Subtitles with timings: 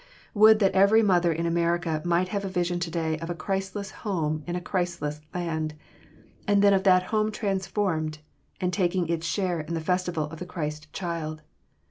[0.33, 4.43] Would that every mother in America might have a vision today of a Christless home
[4.47, 5.75] in a Christless land,
[6.47, 8.17] and then of that home transformed,
[8.59, 11.43] and taking its share in the festival of the Christ Child!